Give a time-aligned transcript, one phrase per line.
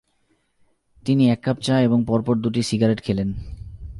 [1.05, 3.29] তিনি এক কাপ চা এবং পরপর দুটি সিগারেট খেলেন।